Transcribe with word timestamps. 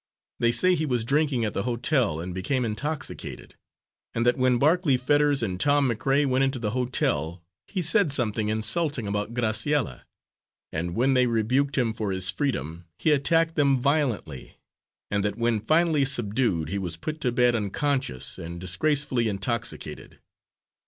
They 0.39 0.51
say 0.51 0.73
he 0.73 0.87
was 0.87 1.05
drinking 1.05 1.45
at 1.45 1.53
the 1.53 1.61
hotel, 1.61 2.19
and 2.19 2.33
became 2.33 2.65
intoxicated, 2.65 3.53
and 4.15 4.25
that 4.25 4.35
when 4.35 4.57
Barclay 4.57 4.97
Fetters 4.97 5.43
and 5.43 5.59
Tom 5.59 5.87
McRae 5.91 6.25
went 6.25 6.43
into 6.43 6.57
the 6.57 6.71
hotel, 6.71 7.43
he 7.67 7.83
said 7.83 8.11
something 8.11 8.47
insulting 8.49 9.05
about 9.05 9.35
Graciella, 9.35 10.05
and 10.73 10.95
when 10.95 11.13
they 11.13 11.27
rebuked 11.27 11.77
him 11.77 11.93
for 11.93 12.11
his 12.11 12.31
freedom 12.31 12.85
he 12.97 13.11
attacked 13.11 13.53
them 13.53 13.79
violently, 13.79 14.57
and 15.11 15.23
that 15.23 15.37
when 15.37 15.59
finally 15.59 16.03
subdued 16.03 16.69
he 16.69 16.79
was 16.79 16.97
put 16.97 17.21
to 17.21 17.31
bed 17.31 17.53
unconscious 17.53 18.39
and 18.39 18.59
disgracefully 18.59 19.27
intoxicated. 19.27 20.19